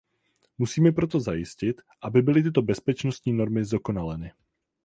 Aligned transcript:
Musíme 0.57 0.91
proto 0.91 1.19
zajistit, 1.19 1.81
aby 2.01 2.21
byly 2.21 2.43
tyto 2.43 2.61
bezpečnostní 2.61 3.33
normy 3.33 3.65
zdokonaleny. 3.65 4.31